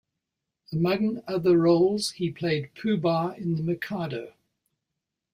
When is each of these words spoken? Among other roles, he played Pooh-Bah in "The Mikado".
Among 0.73 1.21
other 1.27 1.59
roles, 1.59 2.09
he 2.13 2.31
played 2.31 2.71
Pooh-Bah 2.73 3.33
in 3.37 3.55
"The 3.55 3.61
Mikado". 3.61 4.33